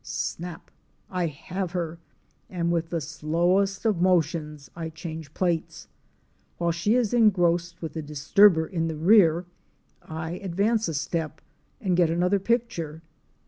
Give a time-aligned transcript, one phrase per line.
[0.03, 0.71] Snap!
[1.11, 1.99] I have her!
[2.49, 5.87] and with the slowest of motions I change plates.
[6.57, 9.45] While she is engrossed with the disturber in the rear
[10.01, 11.39] I advance a step
[11.79, 13.03] and get another picture.